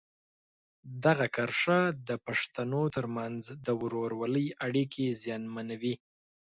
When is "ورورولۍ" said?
3.81-4.47